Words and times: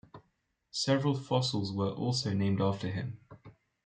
Several 0.71 1.13
fossils 1.13 1.71
were 1.71 1.91
also 1.91 2.33
named 2.33 2.59
after 2.59 2.89
him. 2.89 3.19